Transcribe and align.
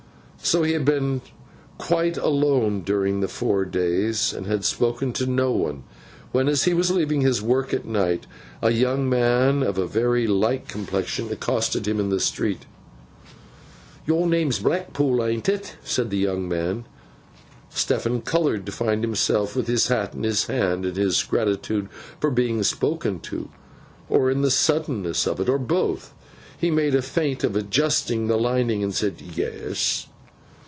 So, 0.43 0.63
he 0.63 0.73
had 0.73 0.83
been 0.85 1.21
quite 1.77 2.17
alone 2.17 2.81
during 2.81 3.19
the 3.21 3.27
four 3.27 3.63
days, 3.63 4.33
and 4.33 4.47
had 4.47 4.65
spoken 4.65 5.13
to 5.13 5.27
no 5.27 5.51
one, 5.51 5.83
when, 6.31 6.47
as 6.49 6.63
he 6.63 6.73
was 6.73 6.89
leaving 6.89 7.21
his 7.21 7.43
work 7.43 7.73
at 7.75 7.85
night, 7.85 8.25
a 8.59 8.71
young 8.71 9.07
man 9.07 9.61
of 9.63 9.77
a 9.77 9.85
very 9.87 10.25
light 10.27 10.67
complexion 10.67 11.31
accosted 11.31 11.87
him 11.87 11.99
in 11.99 12.09
the 12.09 12.19
street. 12.19 12.65
'Your 14.07 14.25
name's 14.27 14.57
Blackpool, 14.59 15.23
ain't 15.23 15.47
it?' 15.47 15.75
said 15.83 16.09
the 16.09 16.17
young 16.17 16.49
man. 16.49 16.85
Stephen 17.69 18.21
coloured 18.21 18.65
to 18.65 18.71
find 18.71 19.03
himself 19.03 19.55
with 19.55 19.67
his 19.67 19.87
hat 19.89 20.15
in 20.15 20.23
his 20.23 20.47
hand, 20.47 20.85
in 20.87 20.95
his 20.95 21.21
gratitude 21.21 21.87
for 22.19 22.31
being 22.31 22.63
spoken 22.63 23.19
to, 23.19 23.49
or 24.09 24.31
in 24.31 24.41
the 24.41 24.51
suddenness 24.51 25.27
of 25.27 25.39
it, 25.39 25.47
or 25.47 25.59
both. 25.59 26.13
He 26.57 26.71
made 26.71 26.95
a 26.95 27.03
feint 27.03 27.43
of 27.43 27.55
adjusting 27.55 28.25
the 28.25 28.37
lining, 28.39 28.83
and 28.83 28.93
said, 28.93 29.21
'Yes. 29.21 30.07